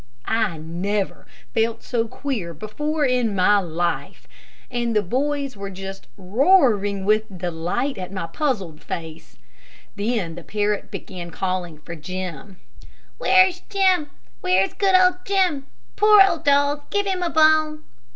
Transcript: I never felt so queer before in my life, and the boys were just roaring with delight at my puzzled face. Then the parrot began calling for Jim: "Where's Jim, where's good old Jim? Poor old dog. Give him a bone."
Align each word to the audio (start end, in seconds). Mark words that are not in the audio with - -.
I 0.25 0.57
never 0.57 1.27
felt 1.53 1.83
so 1.83 2.07
queer 2.07 2.55
before 2.55 3.05
in 3.05 3.35
my 3.35 3.59
life, 3.59 4.27
and 4.71 4.95
the 4.95 5.03
boys 5.03 5.55
were 5.55 5.69
just 5.69 6.07
roaring 6.17 7.05
with 7.05 7.37
delight 7.37 7.99
at 7.99 8.11
my 8.11 8.25
puzzled 8.25 8.81
face. 8.81 9.37
Then 9.95 10.33
the 10.33 10.41
parrot 10.43 10.89
began 10.89 11.29
calling 11.29 11.77
for 11.77 11.93
Jim: 11.93 12.57
"Where's 13.19 13.59
Jim, 13.69 14.09
where's 14.39 14.73
good 14.73 14.95
old 14.95 15.17
Jim? 15.23 15.67
Poor 15.95 16.19
old 16.27 16.45
dog. 16.45 16.89
Give 16.89 17.05
him 17.05 17.21
a 17.21 17.29
bone." 17.29 17.83